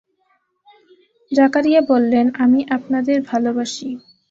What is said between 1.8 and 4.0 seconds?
বললেন, আমি আপনাদের ভালবাসি।